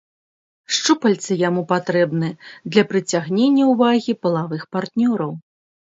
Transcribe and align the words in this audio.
Шчупальцы 0.75 1.37
яму 1.41 1.61
патрэбны 1.73 2.29
для 2.71 2.83
прыцягнення 2.93 3.63
ўвагі 3.73 4.17
палавых 4.25 4.61
партнёраў. 4.79 5.31